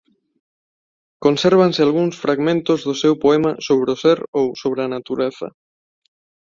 [1.25, 5.47] Consérvanse algúns fragmentos do seu poema «Sobre o Ser» ou «Sobre a Natureza».